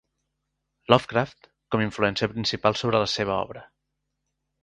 Lovecraft 0.93 1.49
com 1.75 1.83
influència 1.85 2.29
principal 2.33 2.79
sobre 2.81 3.05
la 3.05 3.09
seva 3.17 3.35
obra. 3.45 3.65